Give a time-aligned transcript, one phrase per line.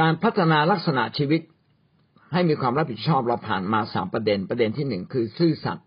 [0.00, 1.42] การพัฒนาลักษณะชีวิต
[2.32, 5.86] ให้มีความรับผิดชอบเราผ่านมาสามประเด็น ประเด็นที่หนึ่งคือซื่อสัตย์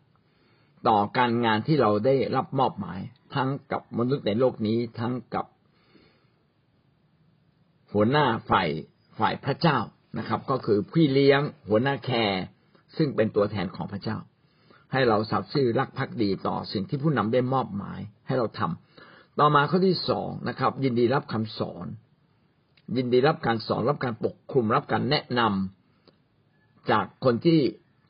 [0.88, 3.00] ต่อการงานที่เราได้รับมอบหมาย
[3.36, 5.46] ทั้งกับมนุษย์ในโลกนี้ทั้งกับ
[7.94, 8.70] หัวหน้าฝ่าย
[9.20, 9.78] ฝ่ายพระเจ้า
[10.18, 12.44] นะครับ ก็คือพี่เลี้ยงหัวหน้าแคร์
[12.98, 14.18] ซึ่งเป็นตัวแทนของพระเจ้า
[14.92, 21.88] ให้เราสับซื่อรักภักดีต่อสิ่งที่ผู้นำได้มอบหมายให้เราทำต่อมาข้อที่สองนะครับ ยินดีรับคำสอน
[22.96, 27.60] ยินดีรับการสอนรับการปกคลุมรับการแนะนำจากคนที่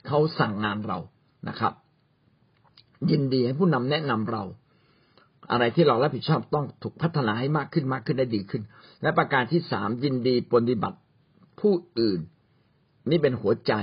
[0.08, 0.99] เขาสั่งงานเรา
[1.49, 1.73] นะครับ
[3.12, 4.44] ยินดีให้ผู้นำแนะนำเรา
[5.52, 8.63] อะไรที่เรารับผิดชอบต้องถูกพัฒนาให้มากขึ้นมากขึ้นได้ดีขึ้น
[9.02, 10.98] และประการที่สามยินดีปฏิบัติ
[11.60, 12.20] ผู้อื่น
[13.10, 13.74] นี่เป็นหัวใจ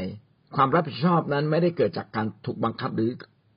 [0.57, 3.11] ความรับผิดชอบนั้นไม่ได้เกิดจากการถูกบังคับหรือ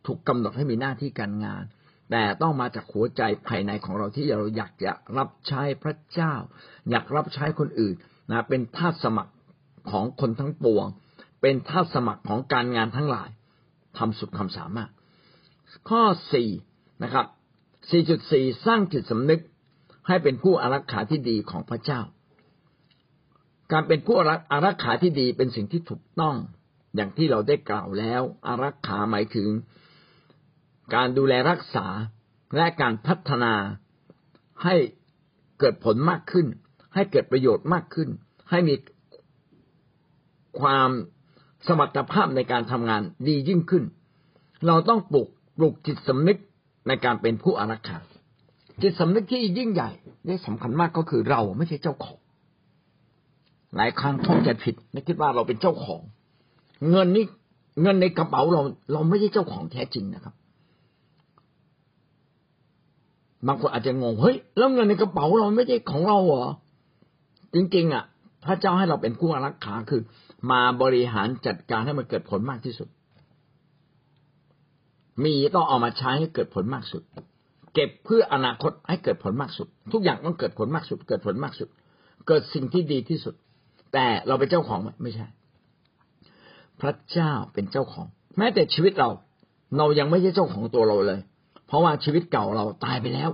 [0.08, 1.64] ถูกกำหนดให้มีหน้าที่การงาน
[2.12, 6.34] แต่ต้องมาจากหัวใจภายในของเราที่เราอยากจะรับใช้พระเจ้า
[6.90, 7.96] อยากรับใช้คนอื่น
[8.30, 9.34] นะเป็นทาสสมัคร
[9.92, 10.86] ของคนทั้งปวง
[11.42, 13.30] เป็นทาสสมัครของการงานทั้งหลาย
[13.98, 14.92] ทำสุดความสามารถ
[15.90, 16.50] ข้อสี่
[17.04, 17.26] นะครับ
[17.96, 19.42] 4.4 สร้างจิตสำนึก
[20.08, 22.02] ให้เป็นผู้อารักขาที่ดีของพระเจ้า
[23.72, 26.36] การเป็นผู้อารักขาที่ดีเป็นสิ่งที่ถูกต้อง
[26.96, 29.48] อย่างที่เราได้กล่าวแล้ว อารักขาหมายถึง
[30.96, 31.86] การดูแลรักษา
[32.56, 33.54] และการพัฒนา
[34.64, 34.76] ให้
[35.60, 36.48] เกิดผลมากขึ้น
[36.94, 38.10] ให้เกิดประโยชน์มากขึ้น
[38.50, 38.76] ให้มี
[40.60, 40.90] ความ
[41.68, 43.84] สมรรถภาพในการทำงานดียิ่งขึ้น
[44.68, 46.40] เราต้องปลุกปลุกจิตสำนึก
[46.88, 48.00] ในการเป็นผู้อารักขา
[48.82, 49.92] จิตสำนึกที่ยิ่งใหญ่
[50.26, 52.20] และสำคัญมากก็คือเราไม่ใช่เจ้าของ
[53.76, 56.02] หลายครั้งท่องใจผิดไม่คิดว่าเราเป็นเจ้าของ
[56.90, 57.26] เงินนี้
[57.82, 58.62] เงินในกระเป๋าเรา
[58.92, 60.34] เราไม่ใช่เจ้าของแท้จริงนะครับ
[63.48, 66.46] บางคนอาจจะงงเฮ้ยแล้วเงินในกระเป๋าเราไม่ใช่ของเราเหรอ
[67.54, 68.04] จริงๆอะ
[68.46, 70.02] พระเจ้าให้เราเป็นผู้รักขาคือ
[70.52, 72.88] มาบริหารจัดการให้มันเกิดผลมากที่สุด
[75.24, 77.04] มีต้องเอามาใช้ให้เกิดผลมากสุด
[77.74, 81.70] เก็บเพื่ออนาคตให้เกิดผลมากสุด ทุกอย่างต้องเกิดผลมากสุด เกิดผลมากสุด
[82.28, 83.36] เกิดสิ่งที่ดีที่สุด
[83.94, 85.28] แต่เราเป็นเจ้าของไม่ใช่
[86.82, 88.06] พระเจ้าเป็นเจ้าของ
[88.38, 89.10] แม้แต่ชีวิตเรา
[89.78, 91.20] เรายังไม่ใช่เจ้าของตัวเราเลย
[91.68, 93.30] เพราะว่าชีวิตเก่าเราตายไปแล้ว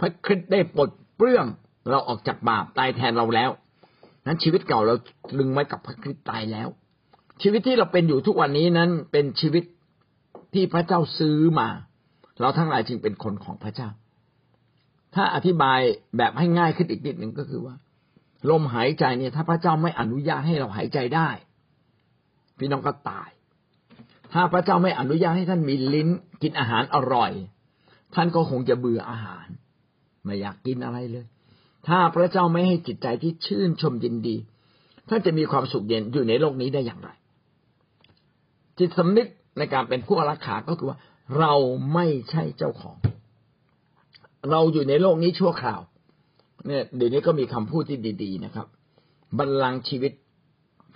[0.00, 1.46] พระคริสต์ได้ปลดเปลื้อง
[1.90, 3.50] เราออกจากบาปตายแทนเราแล้ว
[4.26, 4.94] นั้นชีวิตเก่าเรา
[5.38, 6.68] ลึงไว้กับพระคริสต์ตายแล้ว
[7.42, 9.64] ชีวิตที่เราเป็นอยู่ทุกวันนี้นั้นเป็นชีวิต
[10.54, 11.68] ที่พระเจ้าซื้อมา
[12.40, 13.88] เราทั้งหลายจึงเป็นคนของพระเจ้า
[15.14, 15.80] ถ้าอธิบาย
[16.16, 17.74] แบบให้ง่ายขึ้นอีกนิดหนึ่งก็คือว่า
[18.50, 21.28] ลมหายใจเนี่ย ถ้าพระเจ้าไม่อนุญาตให้เราหายใจได้
[22.58, 23.28] พี่น้องก็ตาย
[24.32, 26.08] ถ้าพระเจ้าไม่อนุญาตให้ท่านมีลิ้น
[26.42, 27.32] กินอาหารอร่อย
[28.14, 29.46] ท่านก็คงจะเบื่ออาหาร
[30.24, 31.26] ไม่อยากกินอะไรเลย
[31.88, 34.36] ถ้าพระเจ้าไม่ให้จิตใจที่ชื่นชมยินดี
[35.08, 37.10] ท่านจะมีความสุขเย็นอยู่ในโลกนี้ได้อย่างไร
[38.78, 39.28] จิตสำนึก
[39.58, 40.98] ในการเป็นผู้รักขาก็คือว่า
[41.38, 41.54] เรา
[41.94, 42.96] ไม่ใช่เจ้าของ
[44.50, 45.80] เราอยู่ในโลกนี้ชั่วคราว
[46.66, 48.66] เนี่ยเดี๋ยวนี้ก็มีคำพูดที่ดี ๆ นะครับ
[49.38, 50.12] บัลลังก์ชีวิต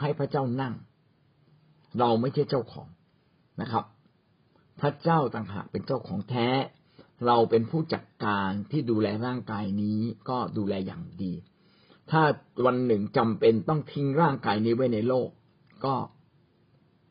[0.00, 0.74] ให้พระเจ้านั่ง
[1.98, 2.88] เราไม่ใช่เจ้าของ
[3.61, 3.84] นะครับ
[4.81, 6.49] พระเจ้าต่างหากเป็นเจ้าของแท้
[7.27, 11.33] เราเป็นผู้จัดการที่ดูแลร่างกายนี้ก็ดูแลอย่างดี
[12.11, 12.22] ถ้า
[12.66, 15.28] วันหนึ่งจำเป็นต้องทิ้งร่างกายนี้ไว้ในโลก
[15.84, 15.95] ก็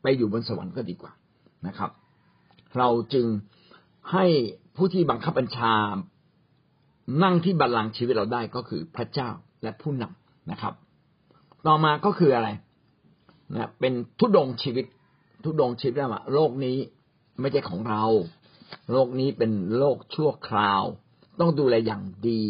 [0.02, 1.12] ไปอยู่บนสวรรค์ก็ดีกว่า
[1.66, 1.90] นะครับ
[2.78, 3.26] เราจึง
[4.12, 4.26] ให้
[4.76, 5.74] ผู้ที่บังคับบัญชา
[7.22, 9.30] นั่งที่บัลลังก์ชีวิตเราได้ก็คือพระเจ้า
[9.62, 10.74] และผู้นำนะครับ
[11.66, 12.48] ต่อมาก็คืออะไร
[13.54, 14.84] นะเป็นทุดงชีวิต
[15.46, 16.78] ทุดงชีวิตว่าโลกนี้
[17.40, 18.04] ไม่ใช่ของเรา
[18.92, 20.82] โลกนี้เป็นโลกชั่วคราว
[21.40, 22.42] ต้องดูแลอย่างดี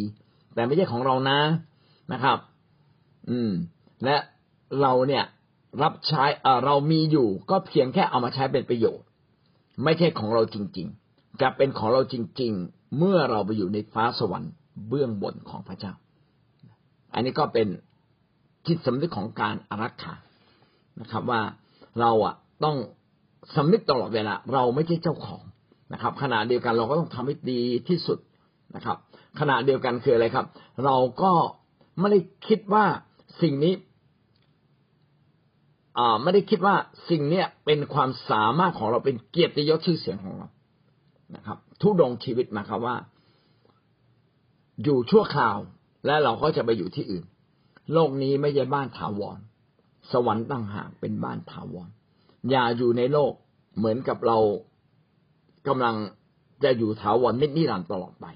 [0.55, 1.39] แต่ไม่ใช่ของเรานะ
[2.13, 2.39] นะครับ
[3.31, 3.51] อืม
[4.05, 4.17] และ
[4.81, 5.25] เราเนี่ย
[5.83, 9.07] รับใช้เเรามีอยู่ก็เพียงแค่เอามาใช้เป็นประโยชน์
[9.85, 14.53] ไม่ใช่ของเราจริง ๆ จะเป็นของเราจริง ๆ เมื่อเราไปอยู่ในฟ้าสวรรค์
[14.89, 15.93] เบื้องบนของพระเจ้า
[17.15, 17.69] อันนี้ก็เป็น
[18.67, 20.15] จิตสำนึกของการอารักขา
[21.01, 21.41] นะครับ ว่า
[22.01, 22.35] เราอะ
[22.65, 22.77] ต้อง
[23.55, 25.43] สำนึกตลอดเวลาเราไม่ใช่เจ้าของ
[25.93, 28.19] นะครับ ขณะเดียวกันเราก็ต้องทำให้ดีที่สุด
[28.77, 28.97] นะครับ
[29.41, 30.47] ขณะเดียวกันคืออะไรครับ
[30.85, 31.33] เราก็
[31.99, 32.85] ไม่ได้คิดว่า
[33.43, 33.75] สิ่งนี้
[35.99, 36.75] อ่าไม่ได้คิดว่า
[37.11, 40.49] สิ่งเนี้ยเป็นความสามารถของเราเป็นเกียรติยศชื่อเสียงของเรา
[41.37, 42.97] นะครับ ทุดงชีวิตมาครับว่า
[44.83, 45.59] อยู่ชั่วคราว
[46.07, 47.25] และเราก็จะไปอยู่ที่อื่น
[47.93, 49.39] โลกนี้ไม่ใช่บ้านถาวร
[50.13, 51.89] สวรรค์ต่างหากเป็นบ้านถาวร
[52.51, 53.33] อย่าอยู่ในโลก
[53.77, 54.39] เหมือนกับเรา
[55.69, 55.97] กำลัง
[56.65, 58.27] จะอยู่ถาวรนิดนิรันดร์ตลอดไป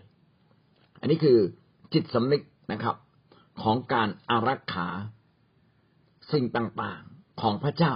[1.01, 1.39] อันนี้คือ
[1.93, 2.43] จิตสำนึก
[2.73, 2.97] นะครับ
[3.63, 4.89] ของการอารักขา
[6.33, 7.93] สิ่งต่างๆของพระเจ้า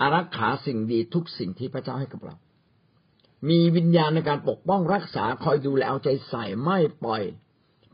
[0.00, 2.36] อารักขาสิ่งดีทุกสิ่งที่พระเจ้าให้กับเรา
[3.48, 7.22] มีวิญญาณในการปกป้องรักษาคอยดูแลเอาใจใส่ไม่ปล่อย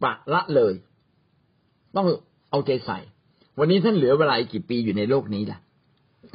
[0.03, 0.75] ปะละเลย
[1.97, 2.09] ต้อง
[2.51, 2.99] เอาใจใส่
[3.59, 5.59] วันนี้ท่านเหลือเวลาอีกกี่ปีอยู่ในโลกนี้ล่ะ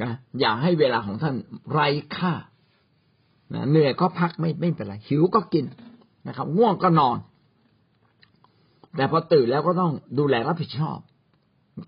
[0.02, 0.10] นะ
[0.40, 1.34] อย่าให้เวลาของท่าน
[1.70, 1.86] ไร้
[2.16, 2.32] ค่า
[3.54, 5.64] นะเหนื่อยก็พักไม่ไม่เป็นไรหิวก็กิน
[6.28, 7.18] นะครับ ง่วงก็นอน
[8.96, 10.98] แต่พอตื่นแล้วก็ต้องดูแลรับผิดชอบ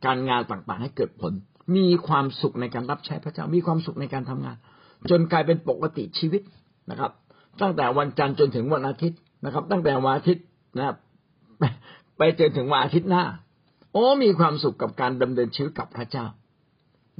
[0.06, 1.32] การงานต่างๆให้เกิดผล
[1.76, 4.56] มีความสุขในการรับใช้พระเจ้า มีความสุขในการทำงาน
[5.11, 6.43] จนกลายเป็นปกติชีวิต
[6.91, 7.11] นะครับ
[7.61, 10.44] ตั้งแต่วันจันทร์จนถึงวันอาทิตย์นะครับ ตั้งแต่วันอาทิตย์
[10.76, 10.97] นะครับ
[12.19, 13.25] ไปจนถึงวันอาทิตย์หน้า
[13.93, 16.26] โอ้มีความสุขกับการดำเนินชีวิตกับพระเจ้า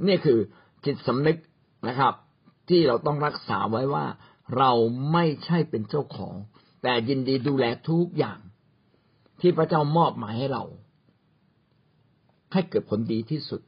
[0.07, 0.39] นี่คือ
[0.85, 1.37] จิตสำนึก
[1.87, 2.13] นะครับ
[2.69, 4.05] ที่เราต้องรักษาไว้ว่า
[4.57, 4.71] เรา
[5.11, 6.35] ไม่ใช่เป็นเจ้าของ
[6.83, 8.39] แต่ยินดีดูแลทุกอย่าง
[9.41, 10.63] ที่พระเจ้ามอบหมายให้เรา
[12.53, 13.61] ให้เกิดผลดีที่สุด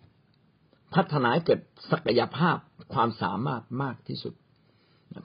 [0.95, 1.59] พัฒนาให้เกิด
[1.91, 2.57] ศักยภาพ
[2.94, 4.33] ความสามารถมากที่สุด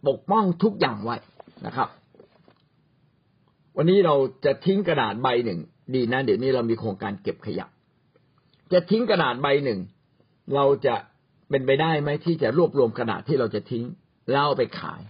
[0.09, 1.17] ปกป้องทุกอย่างไว้
[1.67, 1.89] นะครับ
[3.77, 4.15] วันนี้เรา
[4.45, 5.61] จะทิ้งกระดาษใบหนึ่ง
[5.95, 7.67] ดีนะ เดี๋ยวนี้เรามีโครงการเก็บขยะ
[8.73, 9.81] จะทิ้งกระดาษใบหนึ่ง
[10.55, 10.95] เราจะ
[11.51, 13.85] เป็นไปได้ไหมที่จะรวบรวมกระดาษที่เราจะทิ้ง
[14.31, 15.01] แล้วเอาไปขาย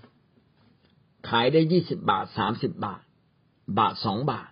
[1.29, 3.03] ขายได้ยี่สิบบาทสามสิบบาท
[3.79, 4.51] บาทสองบาท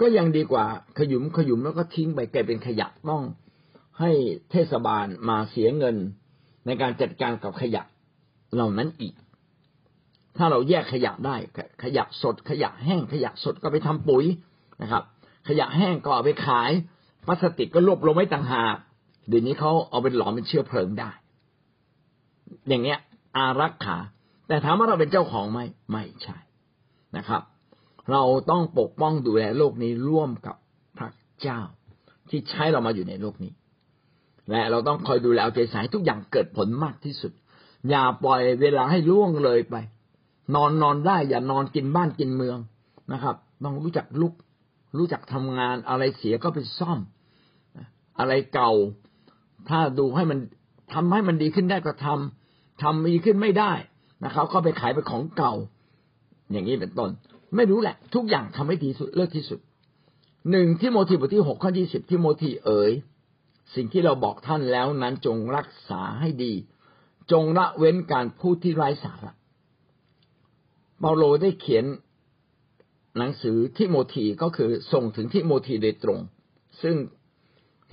[0.00, 0.66] ก็ยังดีกว่า
[0.98, 3.22] ขยุมขยุมแล้วก็ทิ้งไปกลายเป็นขยะต้อง
[4.00, 4.10] ให้
[4.50, 5.96] เทศบาลมาเสียเงิน
[6.66, 7.82] ในการจัดการกับขยะ
[8.54, 9.14] เหล่านั้นอีก
[10.36, 11.36] ถ้าเราแยกขยะได้
[11.82, 14.24] ขยะสด ขยะแห้ง ขยะสดก็ไปทำปุ๋ย
[14.82, 15.02] นะครับ
[15.48, 16.70] ขยะแห้งก็เอาไปขาย
[17.26, 18.76] พลาสติกก็รวบรวมไว้ต่างหาก
[19.28, 21.10] เดี๋ยวนี้เขาเอาเป็นหลอมเป็นเชื้อเพลิงได้
[22.68, 22.98] อย่างเงี้ย
[23.36, 23.98] อารักขา
[24.48, 26.36] แต่ถามว่าเราเป็นเจ้าของไหมไม่ใช่
[27.16, 27.42] นะครับ
[28.10, 30.56] เราต้องปกป้องดูแลโลกนี้ร่วมกับ
[30.98, 31.60] พระเจ้า
[32.28, 33.52] ที่ใช้เรามาอยู่ในโลกนี้
[34.50, 37.32] และเราต้องคอยดูแลเอาใจใส่ทุกอย่างเกิดผลมากที่สุด
[37.90, 39.76] อย่าปล่อยเวลาให้ล่วงเลยไป
[40.54, 42.58] นอนนอนได้ อย่านอนกินบ้านกินเมือง
[43.12, 44.34] นะครับ ต้องรู้จักลุก
[44.98, 46.98] รู้จักทำงานอะไรเสียก็ไปซ่อม
[48.18, 48.72] อะไรเก่า
[49.68, 50.38] ถ้าดูให้มัน
[50.92, 53.72] ทำให้มันดีขึ้นได้ก็ทำทำดีขึ้นไม่ได้
[54.24, 55.54] นะครับ ก็ไปขายไปของเก่า
[56.52, 57.10] อย่างนี้เป็นต้น
[57.56, 59.60] ไม่รู้แหละ ทุกอย่างทำให้ดีสุดเลิศที่สุด
[60.50, 62.92] หนึ่งที่โมทีบทที่หกข้อยี่สิบที่โมทีเอ๋ย
[63.74, 66.52] สิ่งที่เราบอกท่านแล้วนั้นจงรักษาให้ดี
[67.32, 69.32] จงละเว้นการพูดที่ไร้สาระ
[71.00, 71.84] เปาโลได้เขียน
[73.18, 76.20] หนังสือทิโมธีก็คือส่งถึงทิโมธีโดยตรง
[76.82, 76.96] ซึ่ง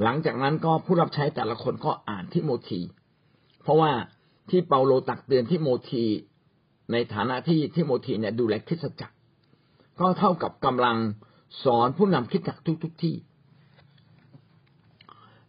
[0.02, 2.82] หลังจากนั้นก็ผู้รับใช้แต่ละคนก็อ่านทิโมธี
[3.64, 3.92] เพราะว่า
[4.50, 6.06] ที่เปาโลตักเตือนทิโมธี
[6.92, 9.16] ในฐานะที่ทิโมธีเนี่ยดูแลคริสตจักร
[10.00, 10.98] ก็เท่ากับกำลัง
[11.64, 13.16] สอนผู้นำคริสตจักรทุกๆทที่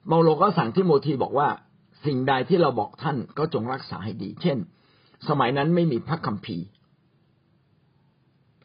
[0.06, 1.48] เปาโลก็สั่งทิโมธีบอกว่า
[2.06, 4.58] สิ่งใดที่เราบอกท่านก็จงรักษาให้ดี เช่น
[5.28, 6.66] สมัยนั้นไม่มีพระคัมภีร์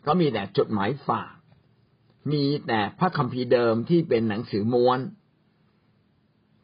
[0.08, 1.32] ก็มีแต่จดหมายฝาก
[2.32, 5.00] มีแต่พระคัมภีร์เดิมที่เป็นหนังสือม้วน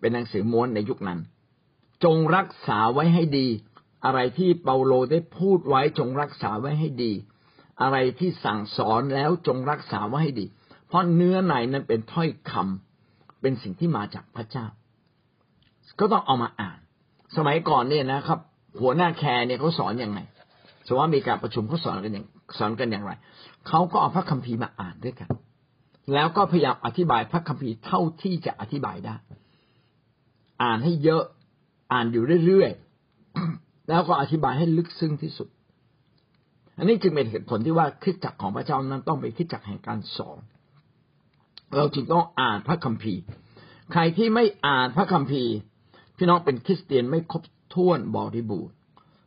[0.06, 1.20] เป็นหนังสือม้วนในยุคนั้น
[2.04, 3.48] จงรักษาไว้ให้ดี
[4.06, 7.12] อะไรที่เปาโลได้พูดไว้จงรักษาไว้ให้ดี
[7.82, 10.46] อะไรที่สั่งสอนแล้วจงรักษาไว้ให้ดี
[10.88, 14.66] เพราะเนื้อในนั้นเป็นถ้อยคำเป็นสิ่งที่มาจากพระเจ้า
[16.00, 16.80] ก็ต้องเอามาอ่าน
[17.38, 18.40] สมัยก่อนเนี่ยนะครับ
[18.82, 20.20] หัวหน้าแคร์เนี่ยเขาสอนอยังไง
[20.86, 22.26] สมมติว่ามีการประชุมเขาสอนกันอย่าง
[22.58, 23.12] สอนกันอย่างไร
[23.68, 25.30] เขาก็เอาพระคัมภีร์มาอ่านด้วยกัน
[26.14, 29.16] แล้วก็พยายามอธิบายพระคัมภีร์เท่าที่จะอธิบายได้
[30.64, 31.24] อ่านให้เยอะ
[31.94, 35.48] อ่านอยู่เรื่อยๆ แล้วก็อธิบายให้ลึกซึ้งที่สุด
[36.78, 40.40] อันนี้จึงเป็นเหตุผลที่ว่าคิดจักของพระเจ้านั้นต้องเป็นคิดจักแห่งการสอน
[41.76, 43.22] เราจึงต้องอ่านพระคัมภีร์
[43.92, 45.54] ใครที่ไม่อ่านพระคัมภีร์
[46.18, 47.44] พี่น้องเป็นคริสเตียนไม่ครบ
[47.74, 48.76] ถ้วนบริบูรณ์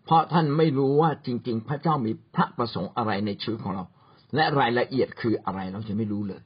[0.05, 3.85] เพราะท่านไม่รู้ว่าจริง ๆ พระเจ้ามีพระประสงค์อะไรในชีวิตของเรา
[4.35, 6.41] และรายละเอียดคืออะไรเราจะไม่รู้เลย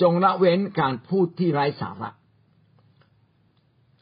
[0.00, 2.10] จงละเว้นการพูดที่ไร้สาระ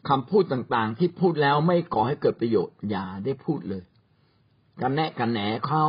[0.08, 3.82] คำพูดต่างๆ ที่พูดแล้วไม่ก่อให้เกิดประโยชน์ อย่าได้พูดเลย
[4.80, 5.84] กันแนะกันแหนเขา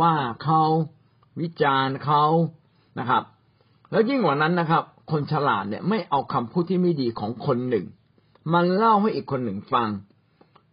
[0.00, 0.14] ว่า
[0.44, 0.62] เขา
[1.40, 2.24] วิจารณ์เขา
[2.98, 3.22] นะครับ
[3.90, 7.86] แล้วยิ่งกว่านั้นนะครับ คนฉลาดเนี่ยไม่เอาคำพูดที่ไม่ดีของคนหนึ่ง
[8.52, 9.88] มันเล่าให้อีกคนหนึ่งฟัง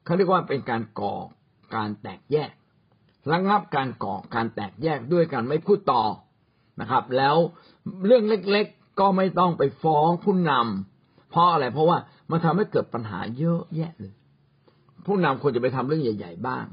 [0.03, 1.15] เขาเรียกว่าเป็นการก่อ
[1.75, 2.51] การแตกแยก
[3.31, 6.03] ระงับการก่อการแตกแยกด้วยการไม่พูดต่อ
[6.81, 7.35] นะครับ แล้ว
[8.05, 11.97] เรื่องเล็กๆก็ไม่ต้องไปฟ้องผู้นำเพราะอะไรเพราะว่า
[12.31, 14.13] มันทำให้เกิดปัญหาเยอะแยะเลย
[15.05, 16.65] ผู้นำควรจะไปทำเรื่องใหญ่ ๆ บ้าง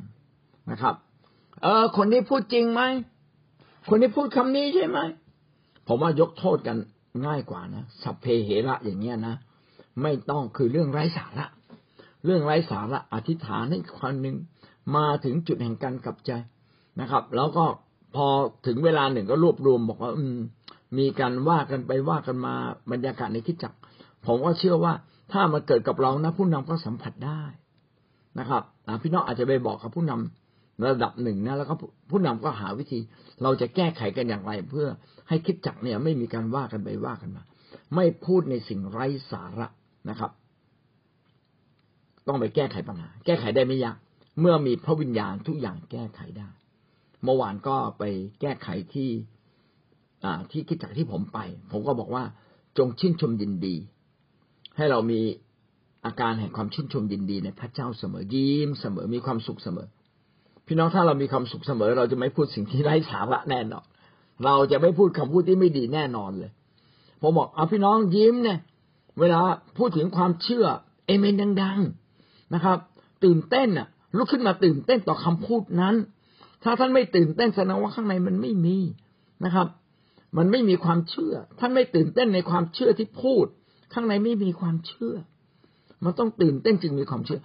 [0.71, 0.95] นะครับ
[1.63, 2.83] เออ คนนี้พูดจริงไหม
[3.89, 4.99] คนนี้พูดคำนี้ใช่ไหม
[5.87, 6.77] ผมว่ายกโทษกัน
[7.27, 9.35] ง่ายกว่านะสัพเพเหระอย่างเงี้ยนะ
[10.03, 11.47] ไม่ต้องคือเรื่องไร้สาระ
[12.25, 14.37] เรื่องไร้สาระอธิษฐานให้คนหนึ่ง
[14.97, 16.33] มาถึงจุดแห่งการกลับใจ
[17.01, 17.65] นะครับ แล้วก็
[18.15, 18.27] พอ
[18.67, 20.39] ถึงเวลาหนึ่งก็รวบรวมบอกว่า อืม
[20.99, 22.55] มีการว่ากันไปว่ากันมา
[22.91, 23.75] บรรยากาศในคิดจัก
[24.27, 24.93] ผมก็เชื่อว่า
[25.33, 27.43] ถ้ามาเกิดกับเรานะ ผู้นำก็สัมผัสได้
[28.39, 28.63] นะครับ
[29.03, 31.75] พี่น้องอาจจะไปบอกกับผู้นำระดับหนึ่งนะแล้วก็
[32.11, 32.99] ผู้นำก็หาวิธี
[33.43, 34.87] เราจะแก้ไขกันอย่างไร เพื่อ
[35.29, 37.43] ให้คิดจักเนี่ย ไม่มีการว่ากันไปว่ากันมา
[37.95, 39.69] ไม่พูดในสิ่งไร้สาระ
[40.11, 40.31] นะครับ
[42.27, 43.97] ต้องไปแก้ไขปัญหา แก้ไขได้ไม่ยาก
[44.41, 46.49] เมื่อมีพระวิญญาณทุกอย่างแก้ไขได้
[47.25, 48.03] เมื่อวานก็ไป
[48.41, 49.11] แก้ไขที่
[50.51, 51.39] ที่คิดจักที่ผมไป
[51.73, 52.25] ผมก็บอกว่า
[52.79, 53.77] จงชื่นชมยินดี
[54.77, 55.21] ให้เรามี
[56.07, 59.89] อาการแห่งความชื่นชมยินดีในพระเจ้าเสมอยิ้มเสมอมีความสุขเสมอ
[60.67, 63.87] พี่น้องถ้าเรามีความสุขเสมอ เราจะไม่พูดสิ่งที่ไร้สาระแน่นอน
[64.45, 66.53] เราจะไม่พูดคำพูดที่ไม่ดีแน่นอนเลย
[67.21, 68.59] ผมบอกเอาพี่น้องยิ้มเนี่ย
[69.21, 69.41] เวลา
[69.79, 70.67] พูดถึงความเชื่อ
[71.07, 71.81] เอเมนดัง
[72.17, 72.79] ๆนะครับ
[73.25, 75.95] ตื่นเต้นอะลุกขึ้นมาตื่นเต้นต่อคำพูดนั้น
[76.65, 78.79] ถ้าท่านไม่ตื่นเต้นแสดงว่าข้างในมันไม่มี
[79.45, 79.67] นะครับ
[80.39, 83.47] มันไม่มีความเชื่อ ท่านไม่ตื่นเต้นในความเชื่อที่พูด
[83.95, 85.15] ข้างในไม่มีความเชื่อ
[86.05, 87.41] มันต้องตื่นเต้นจึงมีความเชื่อ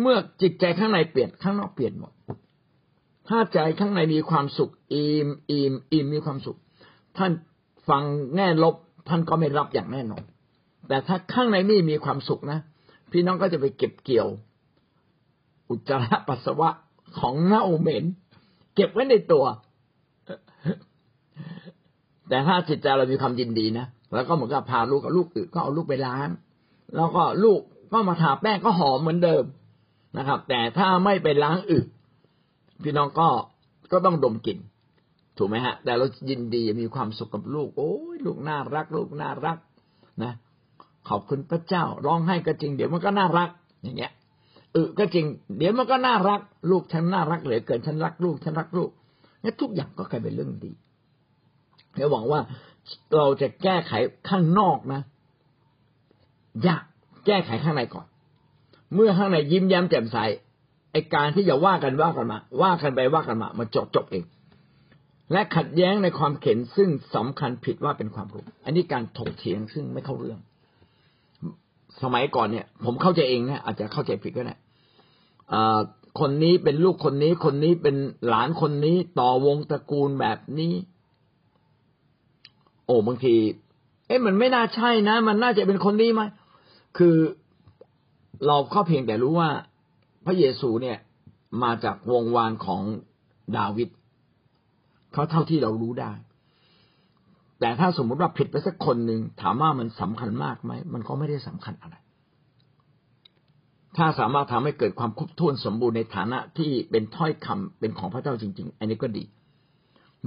[0.00, 2.12] เมื่อจิตใจข้างในเปลี่ยนข้างนอกเปลี่ยนหมด
[3.28, 6.58] ถ้าใจข้างในมีความสุขอิ่มอิ่มอิ่มมีความสุข
[7.18, 7.32] ท่าน
[7.88, 8.02] ฟัง
[8.34, 8.74] แง่ลบ
[9.08, 10.22] ท่านก็ไม่รับอย่างแน่นอน
[10.88, 12.58] แต่ถ้าข้างในไม่มีความสุขนะ
[13.10, 14.28] พี่น้องก็จะไปเก็บเกี่ยว
[15.68, 16.68] อุจจาระปัสสาวะ
[17.18, 18.04] ของเน่าเหม็น
[18.74, 19.44] เก็บไว้ในตัว
[22.28, 26.28] แต่ถ้าจิตใจเรามีความยินดีนะ แล้วก็เหมือนกับพาลูกกับลูกอึก็เอาลูกไปล้าง
[26.96, 27.60] แล้วก็ลูก
[27.92, 29.44] ก็มาทาแป้งก็หอมเหมือนเดิม
[30.18, 31.78] นะครับ แต่ถ้าไม่ไปล้างอึ
[32.82, 33.28] พี่น้องก็
[33.92, 34.58] ก็ต้องดมกลิ่น
[35.36, 39.58] ถูกไหมฮะ แต่เรายินดีมีความสุขกับลูก โอ้ยลูกน่ารัก ลูกน่ารัก
[40.22, 40.32] นะ
[41.08, 43.50] ขอบคุณพระเจ้าร้องไห้ก็จริง เดี๋ยวมันก็น่ารัก
[43.82, 44.12] อย่างเงี้ย
[44.74, 45.26] ออก็จริง
[45.58, 46.40] เดี๋ยวมันก็น่ารัก
[46.70, 48.90] ลูกฉันน่ารักเหลือเกินฉันรักลูกฉันรักลูก
[49.42, 50.72] นี่ทุกอย่างก็กลายเป็นเรื่องดี
[51.94, 52.40] เดี๋ยวหวังว่า
[53.16, 53.92] เราจะแก้ไข
[54.28, 55.00] ข้างนอกนะ
[56.66, 56.82] ยาก
[57.26, 58.06] แก้ไขข้างในก่อน
[58.94, 60.16] เมื่อข้างในยิ้มแย้มแจ่มใส
[60.92, 64.24] ไอการที่จะว่ากันว่ากันมา ว่ากันไปว่ากันมามันจบจบเอง
[65.32, 70.38] และขัดแย้งในความเข็นซึ่งสำคัญผิดว่าเป็นความรู้ อันนี้การถกเถียงซึ่งไม่เข้าเรื่อง
[72.02, 74.56] สมัยก่อนเนี่ย ผมเข้าใจเองนะอาจจะเข้าใจผิดก็ได้
[76.20, 77.96] คนนี้เป็นลูกคนนี้คนนี้เป็น
[78.28, 80.72] หลานคนนี้ต่อวงตระกูลแบบนี้
[82.86, 83.34] โอ้บางที
[84.06, 86.22] เอ๊ะมันไม่น่าใช่นะ มันน่าจะเป็นคนนี้ไหม
[86.98, 87.16] คือ
[88.46, 89.50] เราก็เพียงแต่รู้ว่า
[90.26, 90.98] พระเยซูเนี่ย
[91.62, 92.82] มาจากวงวานของ
[93.56, 93.88] ดาวิด
[95.12, 96.12] เขาเท่าที่เรารู้ได้
[97.60, 101.96] แต่ถ้าสมมติว่าผิดไปสักคนหนึ่งถามว่ามันสำคัญมากไหมมันก็ไม่ได้สำคัญอะไร
[103.96, 109.24] ถ้าสามารถทำให้เกิดความครบถ้วนสมบูรณ์ในฐานะที่เป็นถ้อยคำเป็นของพระเจ้าจริง ๆ อันนี้ก็ดี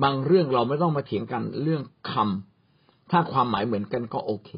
[0.04, 4.50] บางเรื่องเราไม่ต้องมาเถียงกันเรื่องคำถ้าความหมายเหมือนกันก็โอเค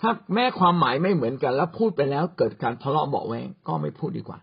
[0.00, 4.38] ถ้าแม้ความหมายไม่เหมือนกัน แล้วพูดไปแล้วเกิดการทะเลาะเบาแวงก็ไม่พูดดีกว่า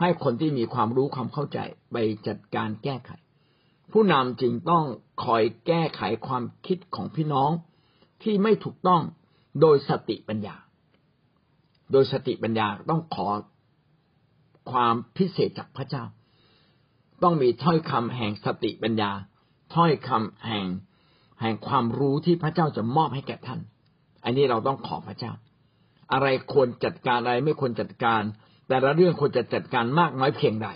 [0.00, 1.58] ให้คนที่มีความรู้ความเข้าใจ
[1.92, 3.10] ไปจัดการแก้ไข
[3.92, 4.84] ผู้นำจึงต้อง
[5.24, 7.50] คอยแก้ไขความคิดของพี่น้อง
[8.22, 9.02] ที่ไม่ถูกต้อง
[9.60, 10.56] โดยสติปัญญา
[11.92, 13.26] โดยสติปัญญาต้องขอ
[14.70, 16.04] ความพิเศษจากพระเจ้า
[17.22, 19.10] ต้องมีถ้อยคำแห่งสติปัญญา
[19.74, 20.66] ถ้อยคำแห่ง
[21.40, 23.60] แห่งความรู้ที่พระเจ้าจะมอบให้แก่ท่าน
[24.24, 25.32] อันนี้เราต้องขอพระเจ้า
[26.12, 28.22] อะไรควรจัดการอะไรไม่ควรจัดการ
[28.68, 30.68] แต่ละเรื่องควรจะจัดการมากน้อยเพียงใด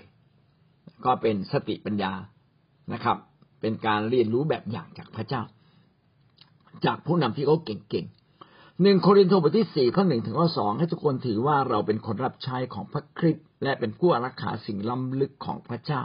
[1.05, 2.13] ก็เป็นสติปัญญา
[2.93, 3.17] นะครับ
[3.61, 5.43] เป็นการเรียนรู้แบบอย่างจากพระเจ้า
[6.85, 16.03] จากผู้นำที่เขาเก่งๆหนึ่งโครินธ์บทที่สี่ข้อหนึ่งถึงข้อสองให้ทุกคนถือว่าเราเป็นคนรับใช้ของพระคริสต์และเป็นผู้อารักขาสิ่งล้ำลึกของพระเจ้า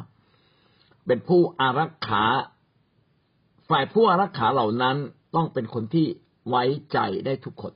[1.08, 2.24] เป็นผู้อารักขา
[3.70, 4.98] ฝ่ายผู้อารักขาเหล่านั้น
[5.36, 6.08] ต้องเป็นคนที่
[6.50, 7.74] ไว้ใจได้ทุกคน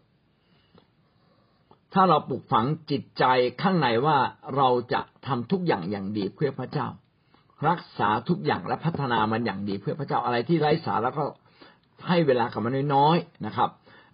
[1.93, 3.23] ถ้าเราปลูกฝังจิตใจ
[3.61, 4.17] ข้างในว่า
[4.55, 6.87] เราจะทำทุกอย่างอย่างดีเพื่อพระเจ้า
[7.67, 11.25] รักษาทุกอย่างและพัฒนามันอย่างดีเพื่อพระเจ้าอะไรที่ไร้สาระก็
[12.07, 13.69] ให้เวลากับมันน้อยๆนะครับ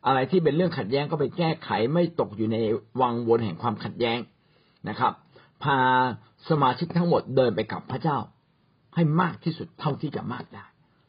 [0.05, 2.58] อะไรที่เป็นเรื่องขัดแย้งก็ไปแก้ไขไม่ตกอยู่ใน
[3.01, 4.20] วังวนแห่งความขัดแย้ง
[4.89, 5.13] นะครับ
[5.63, 5.77] พา
[6.50, 8.17] สมาชิกทั้งหมดเดินไปกับพระเจ้า
[8.96, 10.65] ให้มากที่สุดเท่าที่จะมากได้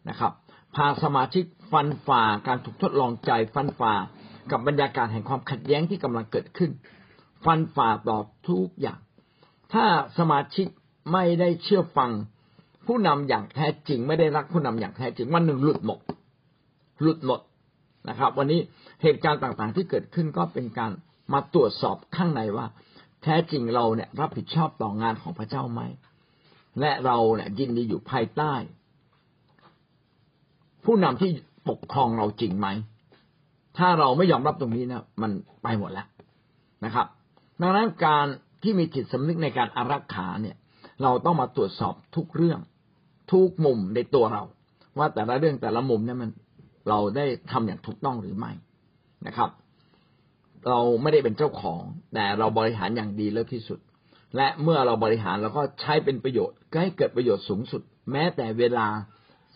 [0.08, 0.32] นะครับ
[0.76, 3.94] พาสมาชิกฟันฝ่าการถูกทดลองใจฟันฝ่า
[4.50, 6.70] กับบรรยากาศแห่งความขัดแย้งที่กำลังเกิดขึ้น
[7.44, 8.18] ฟันฝ่าต่อ
[8.48, 8.98] ทุกอย่าง
[9.72, 9.84] ถ้า
[10.18, 10.66] สมาชิก
[11.12, 12.10] ไม่ได้เชื่อฟัง
[12.86, 16.00] ผู้นำอย่างแท้จริง ไม่ได้รักผู้นำอย่างแท้จริงวันหนึ่งหลุดหมด
[17.02, 17.40] หลุดหมด
[18.08, 18.60] นะครับ วันนี้
[19.02, 20.92] เหตุการณ์ต่างๆที่เกิดขึ้นก็เป็นการ
[21.32, 22.66] มาตรวจสอบข้างในว่า
[23.22, 25.80] แท้จริงเราเนี่ยรับผิดชอบต่องานของพระเจ้าไหม
[26.80, 28.54] และเราเนี่ยยินดีอยู่ภายใต้
[30.86, 31.30] ผู้นำที่
[31.68, 32.68] ปกครองเราจริงไหม
[33.78, 35.30] ถ้าเราไม่ยอมรับตรงนี้นะมัน
[35.62, 36.06] ไปหมดแล้ว
[36.84, 37.06] นะครับ
[37.60, 38.26] ดังนั้นการ
[38.62, 40.56] ที่มีจิตสำนึกในการอารักขาเนี่ย
[41.02, 42.60] เราต้องมาตรวจสอบทุกเรื่อง
[43.32, 44.42] ทุกมุมในตัวเรา
[44.98, 46.30] ว่าแต่ละเรื่องแต่ละมุมเนี่ยมัน
[46.88, 48.52] เราได้ทำอย่างถูกต้องหรือไม่
[49.26, 49.50] นะครับ
[50.68, 51.82] เราไม่ได้เป็นเจ้าของ
[52.14, 53.78] แต่เราบริหารอย่างดีเลิศที่สุด
[54.36, 58.86] และเมื่อเราบริหารเราก็ใช้เป็นประโยชน์ให้เกิดประโยชน์สูงสุด แม้แต่เวลา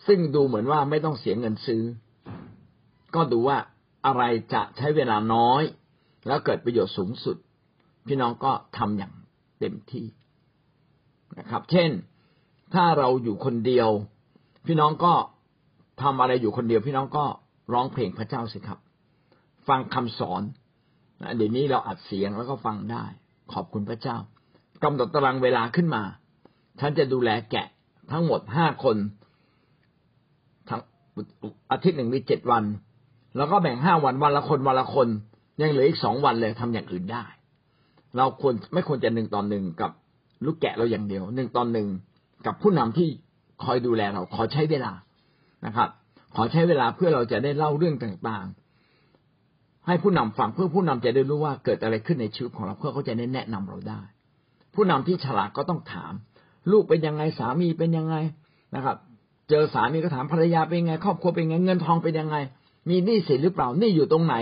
[0.07, 1.83] ซึ่งดูเหมือนว่าไม่ต้องเสียเงินซื้อ
[3.15, 3.57] ก็ดูว่า
[4.05, 5.63] อะไรจะใช้เวลาน้อย
[6.27, 7.37] แล้วเกิดประโยชน์สูงสุด
[8.07, 9.13] พี่น้องก็ทำอย่าง
[9.59, 10.05] เต็มที่
[11.39, 11.91] นะครับ เช่น
[12.73, 13.89] ถ้าเราอยู่คนเดียว
[14.67, 15.13] พี่น้องก็
[16.01, 17.25] ทำอะไรอยู่คนเดียว พี่น้องก็
[17.73, 18.79] ร้องเพลงพระเจ้าสิครับ
[19.67, 20.41] ฟังคำสอน
[21.37, 23.05] เดี๋ยวนี้เราอัดเสียงแล้วก็ฟังได้
[23.53, 24.17] ขอบคุณพระเจ้า
[24.83, 26.03] กำหนดตารางเวลาขึ้นมา
[26.79, 27.67] ฉันจะดูแลแกะ
[28.11, 28.97] ทั้งหมดห้าคน
[31.71, 32.63] อาทิตย์หนึ่งมีเจ็ดวัน
[33.37, 35.07] แล้วก็แบ่งห้าวันวันละคนวันละคน
[35.61, 37.23] ยังเหลืออีกสองวันเลยทำอย่างอื่นได้
[38.17, 39.91] เราควรไม่ควรจะหนึ่งต่อหนึ่งกับ
[40.45, 41.87] ลูกแกะเราอย่างเดียวหนึ่งต่อหนึ่ง
[42.45, 43.09] กับผู้นำที่
[43.63, 44.91] คอยดูแลเราขอใช้เวลา
[45.65, 45.89] นะครับ
[46.35, 54.01] ขอใช้เวลาเพื่อเราจะได้เล่าเรื่องต่างๆ ให้ผู้นำฟังเพื่อผู้นำจะได้รู้ว่าเกิดอะไรขึ้นในชีวิตของเราเพื่อเขาจะได้แนะนำเราได้
[54.73, 56.13] ผู้นำที่ฉลาดก็ต้องถาม
[56.71, 58.15] ลูกเป็นยังไงสามีเป็นยังไง
[58.75, 58.97] นะครับ
[59.51, 62.37] เจอสามีก็ถามภรรยาเป็นไง ครอบครัวเป็นไงเงินทองเป็นยังไง
[62.89, 64.35] มีหนี้สินหรือเปล่าหนี้อยู่ตรงไหน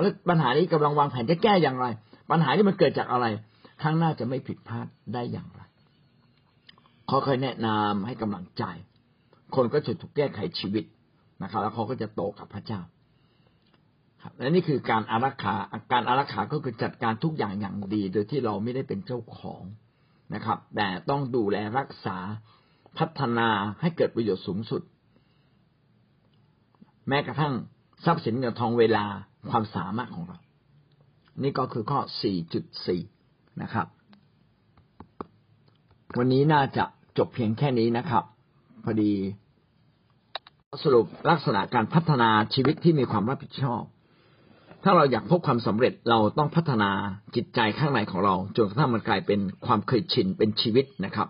[0.00, 1.86] แล้วปัญหานี้กำลังวางแผนจะแก้อย่างไร
[2.30, 3.26] ปัญหานี้มันเกิดจากอะไร
[3.82, 5.60] ข้างหน้าจะไม่ผิดพลาดได้อย่างไร
[7.08, 8.64] เขาเคยแนะนำให้กำลังใจ
[9.54, 10.84] คนก็จะถูกแก้ไขชีวิต
[11.42, 12.80] นะครับ แล้วเขาก็จะโตกับพระเจ้า
[14.22, 15.54] ครับและนี่คือการอารักขา
[15.92, 19.62] การอารักขาก็คือจัดการทุกอย่างอย่างดี โดยที่เราไม่ได้เป็นเจ้าของ
[20.34, 22.18] นะครับ แต่ต้องดูแลรักษา
[22.98, 23.48] พัฒนา
[23.80, 24.82] ให้เกิดประโยชน์สูงสุด
[27.08, 27.54] แม้กระทั่ง
[28.04, 29.04] ทรัพย์สินเงินทองเวลา
[29.50, 30.38] ความสามารถของเรา
[31.42, 32.00] นี่ก็คือข้อ
[32.80, 33.86] 4.4 นะครับ
[36.18, 36.84] วันนี้น่าจะ
[37.18, 38.24] จบเพียงแค่นี้นะครับ
[38.84, 39.12] พอดี
[40.82, 43.82] สรุปลักษณะการพัฒนาชีวิตที่มีความรับผิดชอบ
[44.84, 46.90] ถ้าเราอยากพบความสำเร็จเราต้องพัฒนา
[47.36, 51.28] จิตใจข้างในของเราจนกระทั่งมันกลายเป็นความเคยชินเป็นชีวิตนะครับ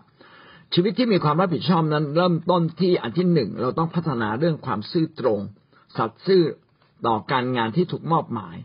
[0.73, 5.39] ชีวิตที่มีความรับผิดชอบนั้น เริ่มต้นที่อันที่หนึ่งเราต้องพัฒนาเรื่องความซื่อตรง
[5.97, 6.43] สัตย์ซื่อ
[7.07, 8.55] ต่อการงานที่ถูกมอบหมาย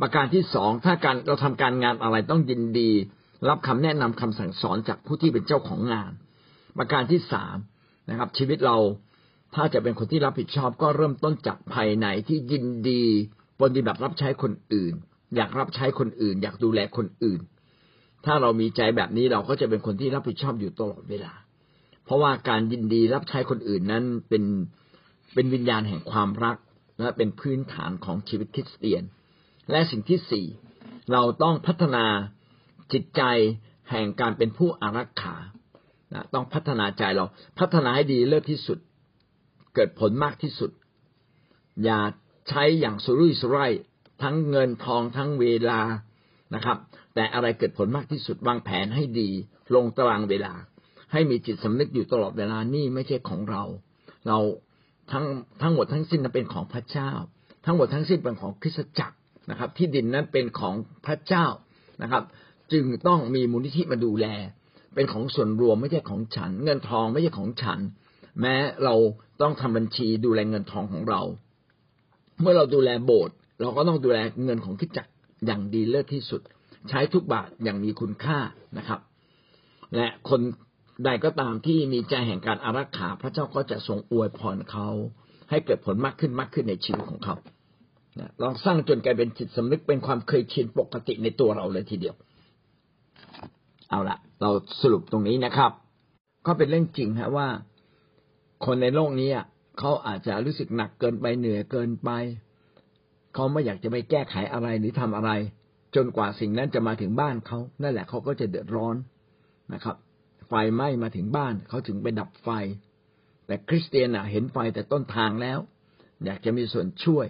[0.00, 2.90] ประการที่สองถ้าการเราทำการงานอะไรต้องยินดี
[3.48, 6.12] รับคำแนะนำคำสั่งสอนจากผู้ที่เป็นเจ้าของงาน
[6.78, 7.56] ประการที่สาม
[8.08, 8.76] นะครับ ชีวิตเรา
[9.54, 13.02] ถ้าจะเป็นคนที่รับผิดชอบก็เริ่มต้นจากภายในที่ยินดี
[13.60, 14.94] ปฏิบัติรับใช้คนอื่น
[15.36, 17.40] อยากรับใช้คนอื่น อยากดูแลคนอื่น
[18.26, 21.32] ถ้าเรามีใจแบบนี้เราก็จะเป็นคนที่รับผิดชอบอยู่ตลอดเวลา
[22.04, 24.44] เพราะว่าการยินดีรับใช้คนอื่นนั้นเป็น
[25.34, 26.56] เป็นวิญญาณแห่งความรัก
[26.98, 29.02] และเป็นพื้นฐานของชีวิตคริสเตียน
[29.70, 30.46] และสิ่งที่สี่
[31.12, 32.04] เราต้องพัฒนา
[32.92, 33.22] จิตใจ
[33.90, 35.36] แห่งการเป็นผู้อารักขา
[36.12, 37.24] นะต้องพัฒนาใจเรา
[37.58, 38.78] พัฒนาให้ดีเลิศที่สุด
[39.74, 40.70] เกิดผลมากที่สุด
[41.84, 42.00] อย่า
[42.48, 43.72] ใช้อย่างสุรุ่ยสุร่าย
[44.22, 45.80] ทั้งเงินทองทั้งเวลา
[46.54, 46.78] นะครับ
[47.14, 49.28] แต่อะไรเกิดผลมากที่สุดวางแผนให้ดี
[49.74, 50.54] ลงตารางเวลา
[51.12, 53.62] ให้มีจิตสำนึกอยู่ตลอดเวลานี่ไม่ใช่ของเรา
[54.26, 54.38] เรา
[55.12, 55.24] ทั้ง
[55.62, 57.10] ทั้งหมดทั้งสิ้นนั้นเป็นของพระเจ้า
[57.64, 59.16] ทั้งหมดทั้งสิ้นเป็นของคริสตจักร
[59.50, 60.74] นะครับ ที่ดินนั้นเป็นของ
[61.06, 61.46] พระเจ้า
[62.02, 62.22] นะครับ
[62.72, 64.26] จึงต้องมีมูลนิธิมาดูแล
[64.94, 67.78] เป็นของส่วนรวมไม่ใช่ของฉัน เงินทองไม่ใช่ของฉัน
[68.40, 68.94] แม้เรา
[69.42, 71.22] ต้องทำบัญชีดูแลเงินทองของเรา
[72.40, 75.10] เมื่อเราดูแลโบสถ์เราก็ต้องดูแลเงินของคิดจักร
[75.46, 76.40] อย่างดีเลิศที่สุด
[76.88, 78.38] ใช้ทุกบาทอย่างมีคุณค่า
[78.78, 79.00] นะครับ
[79.96, 80.40] และคน
[81.04, 84.88] ใดก็ตามที่มีใจแห่งการอารักขา พระเจ้าก็จะทรงอวยพรเขา
[85.50, 87.34] ให้เกิดผลมากขึ้นมากขึ้นในชีวิตของเขา
[88.42, 92.14] ลองสร้างจนกลายเป็นจิตสำนึกเป็นความเคยชินปกติในตัวเราเลยทีเดียว
[93.90, 94.50] เอาละเรา
[94.82, 95.72] สรุปตรงนี้นะครับ
[96.46, 97.48] ก็เป็นเรื่องจริงฮะว่า
[98.66, 99.30] คนในโลกนี้
[99.78, 102.10] เขาอาจจะรู้สึกหนักเกินไปเหนื่อยเกินไป
[103.34, 105.30] เขาไม่อยากจะไปแก้ไขอะไรหรือทำอะไร
[105.94, 108.96] จนกว่าสิ่งนั้นจะมาถึงบ้านเขานั่นแหละเขาก็จะเดือดร้อน
[109.74, 109.96] นะครับ
[110.48, 112.48] ไฟไหม้มาถึงบ้านเขาถึงไปดับไฟ
[113.46, 115.58] แต่คริสเตียนเห็นไฟแต่ต้นทางแล้ว
[116.24, 117.26] อยากจะมีส่วนช่วย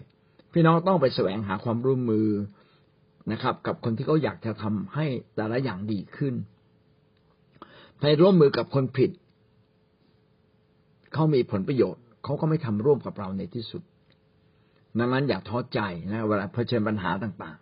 [0.52, 2.28] พี่น้องต้องไปแสวงหาความร่วมมือ
[3.32, 6.34] นะครับ กับคนที่เขาอยากจะทำให้แต่ละอย่างดีขึ้น
[8.00, 9.10] ไปร่วมมือกับคนผิด
[11.12, 13.82] เขามีผลประโยชน์เขาก็ไม่ทำร่วมกับเราในที่สุด
[14.98, 15.80] ดังนั้นอย่าท้อใจ
[16.12, 17.58] นะเวลาเผชิญปัญหาต่าง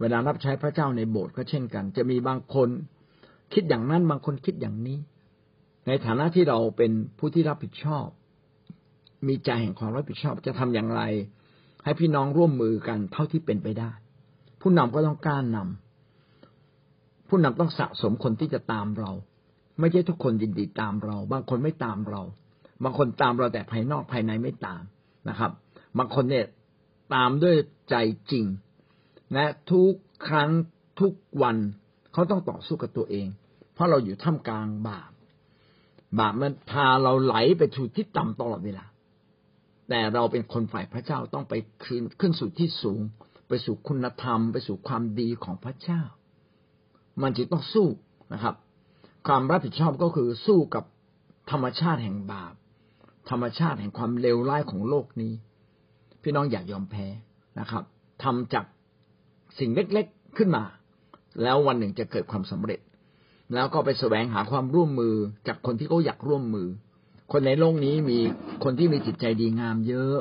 [0.00, 2.68] เวลารับใช้พระเจ้าในโบสถ์ก็เช่นกัน จะมีบางคน
[3.54, 4.98] คิดอย่างนั้นบางคนคิดอย่างนี้
[5.86, 8.06] ในฐานะที่เราเป็นผู้ที่รับผิดชอบ
[9.28, 11.02] มีใจแห่งความรับผิดชอบจะทำอย่างไร
[11.84, 13.90] ให้พี่น้องร่วมมือกันเท่าที่เป็นไปได้
[14.60, 19.10] ผู้นำก็ต้องกล้านนำผู้นำต้องสะสมคนที่จะตามเรา
[19.80, 22.22] ไม่ใช่ทุกคนยินดีตามเรา บางคนไม่ตามเรา
[22.84, 24.82] บางคนตามเราแต่ภายนอกภายในไม่ตาม
[25.28, 25.50] นะครับ
[25.98, 26.46] บางคนเนี่ย
[27.14, 27.56] ตามด้วย
[27.90, 27.96] ใจ
[28.30, 28.44] จริง
[29.34, 29.92] และทุก
[30.28, 30.50] ครั้ง
[31.00, 31.12] ทุก
[31.42, 31.56] วัน
[32.12, 33.26] เขาต้องต่อสู้กับตัวเอง
[33.74, 35.10] เพราะเราอยู่ท่ามกลางบาป
[36.18, 38.84] บาปมันพาเราไหลไปสู่ที่ต่ำตลอดเวลา
[39.88, 43.00] แต่เราเป็นคนฝ่ายพระเจ้าต้องไปขึ้นขึ้นสู่ที่สูง
[43.48, 46.02] ไปสู่คุณธรรม ไปสู่ความดีของพระเจ้า
[47.22, 47.88] มันจึงต้องสู้
[48.32, 48.54] นะครับ
[49.26, 50.84] ความรับผิดชอบก็คือสู้กับ
[51.50, 52.54] ธรรมชาติแห่งบาป
[53.30, 55.32] ธรรมชาติแห่งความเลวร้ายของโลกนี้
[56.22, 57.06] พี่น้องอย่ายอมแพ้
[57.58, 57.84] นะครับ
[58.22, 58.64] ทำจาก
[59.58, 60.64] สิ่งเล็กๆขึ้นมา
[61.42, 62.80] แล้ววันหนึ่งจะเกิดความสำเร็จ
[63.54, 65.14] แล้วก็ไปแสวงหาความร่วมมือ
[65.48, 66.68] จากคนที่เขาอยากร่วมมือ
[67.32, 68.18] คนในโลกนี้มี
[68.64, 70.16] คนที่มีจิตใจดีงามเยอะ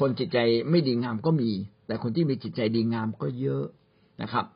[0.00, 0.38] คนจิตใจ
[0.70, 1.50] ไม่ดีงามก็มี
[1.86, 3.64] แต่คนที่มีจิตใจดีงามก็เยอะ
[4.22, 4.46] นะครับ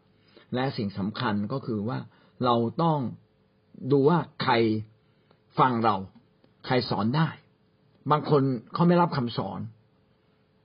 [0.55, 1.99] และสิ่งสำคัญก็คือว่า
[2.45, 2.99] เราต้อง
[3.93, 4.55] ดูว่าใคร
[5.59, 5.97] ฟังเรา
[6.67, 7.29] ใครสอนได้
[8.11, 8.43] บางคน
[8.75, 9.61] เขาไม่รับคำสอน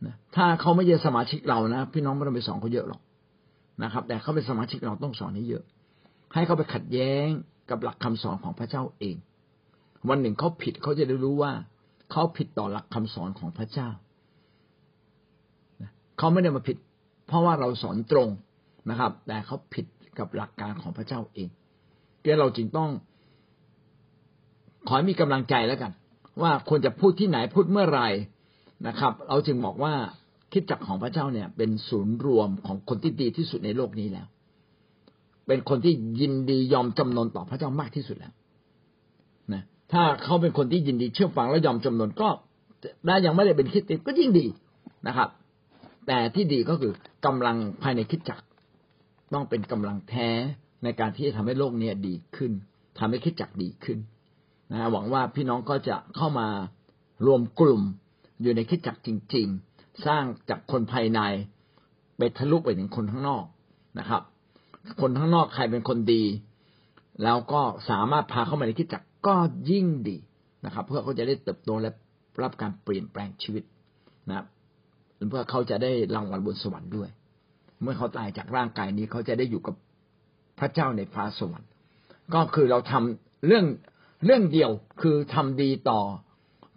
[0.06, 3.02] นะถ้าเขาไม่ใช่สมาชิกเรานะพี่น้องไม่ต้องไปสอนเขาเยอะหรอก
[3.84, 5.63] นะครับ แต่เขาเป็นสมาชิกเราต้องสอนให้เยอะ
[6.34, 7.28] ให้เขาไปขัดแย้ง
[7.70, 9.15] กับหลักคำสอนของพระเจ้าเอง
[10.10, 11.52] วันหนึ่งเขาผิดเขาจะได้รู้ว่า
[12.12, 13.89] เขาผิดต่อหลักคำสอนของพระเจ้า
[16.17, 16.78] เขาไม่ได้มาผิด
[17.28, 18.30] เพราะว่าเราสอนตรง
[18.89, 19.86] นะครับ แต่เขาผิด
[20.20, 21.50] กับหลักการของพระเจ้าเอง
[22.22, 22.89] เดี๋ยวเราจึงต้อง
[24.88, 25.91] ขอให้มีกำลังใจแล้วกัน
[26.41, 28.10] ว่าควรจะพูดที่ไหนพูดเมื่อไหร่
[28.88, 29.94] นะครับ เราจึงบอกว่า
[30.54, 34.28] คิดจักของพระเจ้าเนี่ย เป็นศูนย์รวมของคนที่ดีที่สุดในโลกนี้แล้ว
[35.48, 38.34] เป็นคนที่ยินดียอมจำนนต่อพระเจ้ามากที่สุดแล้ว
[39.54, 42.30] นะถ้าเขาเป็นคนที่ยินดีเชื่อฟังและยอมจำนนก็
[43.06, 44.46] ได้ยังไม่ได้เป็นคิดติดก็ยิ่งดี
[45.08, 45.30] นะครับ
[46.08, 46.94] แต่ที่ดีก็คือ
[47.26, 48.40] กำลังภายในคิดจัก
[49.34, 50.30] ต้องเป็นกำลังแท้
[50.84, 52.52] ในการที่จะทำให้โลกนี้ดีขึ้น
[53.00, 54.00] ทำให้คิดจักดีขึ้น
[54.72, 56.48] นะหวังว่าพี่น้องก็จะเข้ามา
[57.26, 57.82] รวมกลุ่ม
[58.42, 59.71] อยู่ในคิดจักจริง ๆ
[60.06, 61.20] สร้างจากคนภายใน
[62.18, 63.46] ไปทะลุไปถึงคนข้างนอก
[64.00, 64.22] นะครับ
[65.02, 66.24] คนข้างนอกใครเป็นคนดี
[67.24, 69.36] แล้วก็สามารถพาเข้ามาในคิดจักก็
[69.72, 70.18] ยิ่งดี
[70.66, 71.92] นะครับ เพื่อเขาจะได้เติบโตและ
[72.44, 73.64] รับการเปลี่ยนแปลงชีวิต
[74.30, 74.46] นะครับ
[75.30, 77.10] เพื่อเขาจะได้รางวัลบนสวรรค์ด้วย
[77.82, 79.76] เมื่อเขาตายจากร่างกายนี้เขาจะได้อยู่กับ
[80.60, 81.70] พระเจ้าในฟ้าสวรรค์
[82.34, 83.66] ก็คือเราทำเรื่อง
[84.26, 86.02] เรื่องเดียวคือทำดีต่อ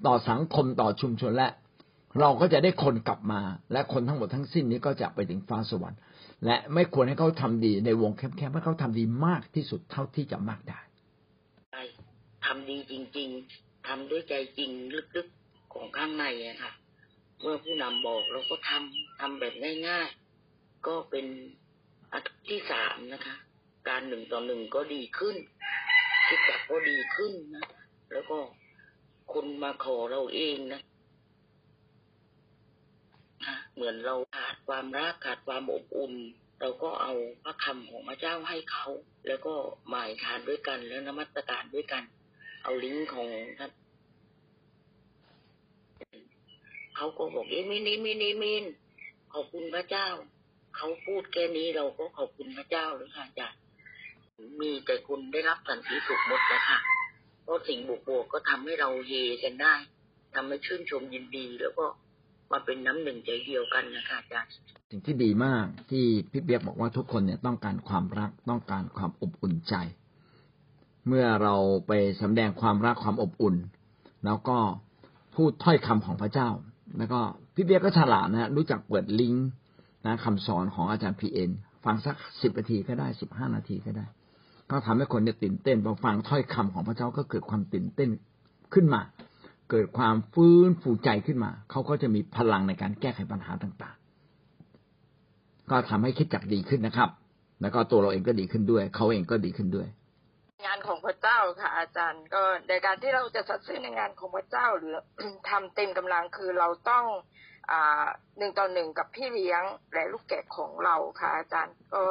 [0.06, 1.48] ต่อสังคมต่อชุมชนและ
[2.20, 3.40] เราก็จะได้คนกลับมา
[3.72, 6.00] และคนทั้งหมดทั้งสิ้นนี้ก็จะไปถึงฟ้าสวรรค์
[6.44, 10.80] และไม่ควรให้เขาทำดีในวงแคบๆให้เขาทำดีมากที่สุดเท่าที่จะมากได้
[12.44, 14.70] ทำดีจริง ๆทำด้วยใจจริง
[15.16, 16.72] ลึกๆของข้างในอะค่ะ
[17.40, 19.54] เมื่อผู้นำบอกเราก็ทำทำแบบ
[19.88, 21.26] ง่ายๆ ก็เป็น
[22.12, 23.34] อันที่สามนะคะ
[23.88, 25.36] การหนึ่งต่อหนึ่งก็ดีขึ้น
[26.26, 27.66] คิดจักก็ดีขึ้นนะ
[28.12, 28.38] แล้วก็
[29.32, 30.80] คนมาขอเราเองนะ
[33.74, 36.14] เหมือนเราขาดความรักขาดความอบอุ่น
[36.60, 37.12] เราก็เอา
[37.44, 38.86] พระคำของพระเจ้าให้เขา
[39.26, 39.54] แล้วก็
[39.88, 42.02] หมายทานด้วยกัน แล้วนมัสการด้วยกัน
[42.62, 43.70] เอาลิงก์ของท่าน
[46.96, 48.64] เขาก็บอกเอ้มินิมินิมิน
[49.32, 50.08] ขอบคุณพระเจ้า
[50.76, 53.60] เขาพูดแค่นี้เราก็ขอบคุณพระเจ้าเลยค่ะอาจารย์
[54.60, 56.78] มีแต่คุณได้รับสันติสุขหมดนะคะ
[57.42, 59.12] เพราะสิ่งบวกๆก็ทำให้เราเฮ
[59.44, 59.74] กันได้
[60.34, 61.86] ทำให้ชื่นชมยินดีแล้วก็
[62.52, 64.50] มาเป็นน้ำหนึ่งใจเดียวกันนะคะอาจารย์
[64.90, 69.74] สิ่งที่ดีมากที่พี่เบียกบอกว่าทุกคนเนี่ยต้องการความรักต้องการความอบอุ่นใจ
[71.08, 71.54] เมื่อเรา
[71.86, 73.56] ไปสำแดงความรักความอบอุ่น
[74.24, 74.58] แล้วก็
[75.34, 76.48] พูดถ้อยคำของพระเจ้า
[76.98, 77.20] แล้วก็
[77.54, 79.46] พี่เบียกก็ฉลาดนะรู้จักเปิดลิงก์
[80.06, 81.50] นะคำสอนของอาจารย์พีเอ็น
[81.84, 84.06] ฟังสักสิบนาทีก็ได้สิบห้านาทีก็ได้
[84.70, 88.10] ก็ทำให้คนเนี่ยตื่นเต้นพอฟังถ้อยคำของพระเจ้าก็เกิดความตื่นเต้น
[88.74, 89.00] ขึ้นมา
[89.70, 97.10] เกิดความฟื้นฟูใจขึ้นมา เขาก็จะมีพลังในการแก้ไขปัญหาต่างๆ ก็ทำให้คิดจักดีขึ้นนะครับ
[97.60, 99.88] แล้วก็ตัวเราเองก็ดีขึ้นด้วย เขาเองก็ดีขึ้นด้วย
[100.64, 104.94] งานของพระเจ้าค่ะ อาจารย์ ก็ในการที่เราจะสัตย์ซื่อในงานของพระเจ้าหรือ
[105.50, 107.04] ทำเต็มกำลังคือเราต้อง
[107.70, 108.04] อ่า
[108.38, 109.62] หนึ่งต่อหนึ่งกับพี่เลี้ยง
[109.94, 112.02] และลูกแกะของเราค่ะ อาจารย์ก็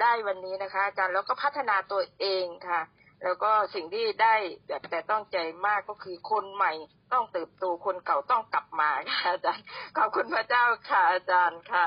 [0.00, 2.80] ได้วันนี้นะคะ อาจารย์แล้วก็พัฒนาตัวเองค่ะ
[3.22, 4.34] แล้วก็สิ่งที่ได้
[4.66, 6.72] แบบแต่ต้องใจมากก็คือคนใหม่
[7.12, 9.64] ต้องเติบโตคนเก่าต้องกลับมาค่ะอาจารย์
[9.96, 11.84] ขอบคุณพระเจ้าค่ะอาจารย์ค่ะ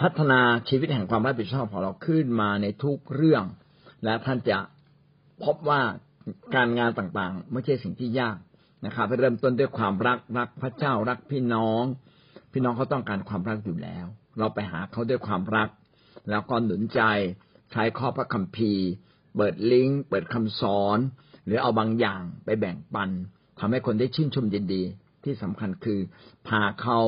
[0.00, 3.44] พัฒนาชีวิตแห่งความรับผิดชอบของเราขึ้นมาในทุกเรื่อง
[4.04, 4.58] และท่านจะ
[5.44, 5.80] พบว่า
[6.54, 8.36] การงานต่างๆ ไม่ใช่สิ่งที่ยาก
[8.86, 11.84] นะครับเริ่มต้นด้วยความรักรักพระเจ้ารักพี่น้อง
[12.52, 14.06] พี่น้องเขาต้องการความรักอยู่แล้ว
[14.38, 15.68] เราไปหาเขาด้วยความรัก
[16.30, 17.00] แล้วก็หนุนใจ
[17.72, 18.86] ใช้ข้อพระคัมภีร์
[19.38, 20.98] เปิดลิงก์เปิดคำสอน
[21.46, 23.10] หรือเอาบางอย่างไปแบ่งปัน
[23.60, 24.82] ทำให้คนได้ชื่นชมยินดี
[25.24, 26.00] ที่สำคัญคือ
[26.48, 27.00] พาเขา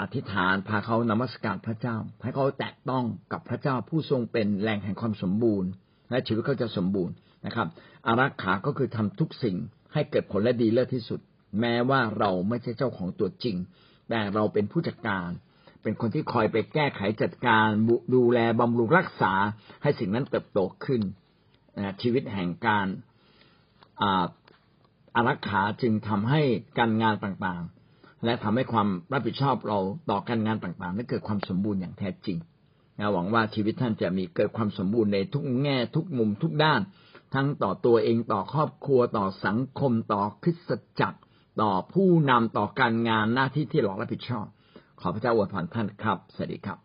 [0.00, 5.70] อธิษฐาน พาเขานมัสการพระเจ้า ให้เขาแตะต้องกับพระเจ้าผู้ทรงเป็นแหล่งแห่งความสมบูรณ์
[6.10, 7.14] และชีวิตเขาจะสมบูรณ์
[7.46, 7.68] นะครับ
[8.06, 9.56] อารักขาก็คือทำทุกสิ่ง
[9.92, 11.20] ให้เกิดผลและดีเลิศที่สุด
[11.60, 13.56] แม้ว่าเราไม่ใช่เจ้าของตัวจริง
[14.08, 15.28] แต่เราเป็นผู้จัดการ
[15.84, 17.66] เป็นคนที่คอยไปแก้ไขจัดการ
[18.14, 19.32] ดูแลบำรุงรักษา
[19.82, 21.02] ให้สิ่งนั้นเติบโตขึ้น
[22.02, 22.86] ชีวิตแห่งการ
[25.16, 26.40] อารักขาจึงทำให้
[26.78, 29.78] การงานต่างๆ และทำให้ความรับผิดชอบเรา
[30.10, 32.38] ต่อการงานต่างๆนั้นเกิดความสมบูรณ์อย่างแท้จริง
[33.12, 36.80] หวังว่าชีวิตท่านจะมีเกิดความสมบูรณ์ในทุกแง่ทุกมุมทุกด้าน
[37.34, 40.70] ทั้งต่อตัวเองต่อครอบครัวต่อสังคมต่อคริสต
[41.00, 41.18] จักร
[41.62, 44.46] ต่อผู้นำต่อการงานหน้าที่ที่เรารับผิดชอบ
[45.06, 46.83] ขอพระเจ้าอวยพรท่านครับ สวัสดีครับ